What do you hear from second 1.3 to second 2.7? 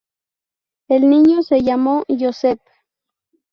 se llamó Joseph.